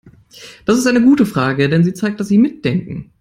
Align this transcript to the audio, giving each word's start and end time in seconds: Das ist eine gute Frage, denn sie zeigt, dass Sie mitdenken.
Das 0.65 0.79
ist 0.79 0.87
eine 0.87 1.03
gute 1.03 1.27
Frage, 1.27 1.69
denn 1.69 1.83
sie 1.83 1.93
zeigt, 1.93 2.19
dass 2.19 2.27
Sie 2.29 2.39
mitdenken. 2.39 3.09